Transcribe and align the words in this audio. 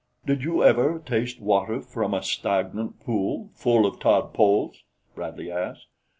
"Did 0.25 0.41
you 0.41 0.63
ever 0.63 0.97
taste 0.97 1.39
water 1.39 1.79
from 1.79 2.15
a 2.15 2.23
stagnant 2.23 3.01
pool 3.01 3.51
full 3.53 3.85
of 3.85 3.99
tadpoles?" 3.99 4.81
Bradley 5.13 5.51
asked. 5.51 5.89